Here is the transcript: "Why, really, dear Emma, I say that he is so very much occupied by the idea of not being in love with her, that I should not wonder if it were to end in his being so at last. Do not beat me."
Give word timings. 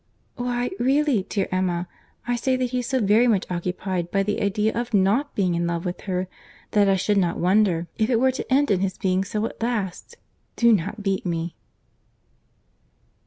"Why, 0.35 0.71
really, 0.79 1.27
dear 1.29 1.47
Emma, 1.51 1.87
I 2.27 2.35
say 2.35 2.55
that 2.55 2.71
he 2.71 2.79
is 2.79 2.87
so 2.87 2.99
very 2.99 3.27
much 3.27 3.45
occupied 3.51 4.09
by 4.09 4.23
the 4.23 4.41
idea 4.41 4.73
of 4.73 4.95
not 4.95 5.35
being 5.35 5.53
in 5.53 5.67
love 5.67 5.85
with 5.85 6.01
her, 6.09 6.27
that 6.71 6.89
I 6.89 6.95
should 6.95 7.19
not 7.19 7.37
wonder 7.37 7.87
if 7.99 8.09
it 8.09 8.19
were 8.19 8.31
to 8.31 8.51
end 8.51 8.71
in 8.71 8.79
his 8.79 8.97
being 8.97 9.23
so 9.23 9.45
at 9.45 9.61
last. 9.61 10.17
Do 10.55 10.73
not 10.73 11.03
beat 11.03 11.23
me." 11.23 11.55